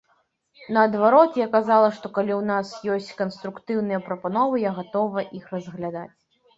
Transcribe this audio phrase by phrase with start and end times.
[0.77, 6.13] Наадварот, я казала, што калі ў вас ёсць канструктыўныя прапановы, я гатовая іх разглядаць.